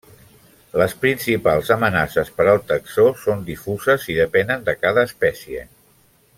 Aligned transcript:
Les 0.81 0.95
principals 1.03 1.69
amenaces 1.75 2.33
per 2.39 2.47
al 2.55 2.63
taxó 2.71 3.07
són 3.27 3.45
difuses 3.53 4.11
i 4.15 4.19
depenen 4.23 4.67
de 4.71 4.79
cada 4.83 5.09
espècie. 5.11 5.67